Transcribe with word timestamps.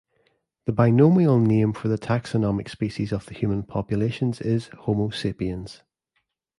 The 0.65 0.71
binomial 0.71 1.37
name 1.39 1.73
for 1.73 1.87
the 1.87 1.95
taxonomic 1.99 2.71
species 2.71 3.11
of 3.11 3.27
the 3.27 3.35
human 3.35 3.61
population 3.61 4.33
is 4.39 4.69
"Homo 4.69 5.11
sapiens". 5.11 5.83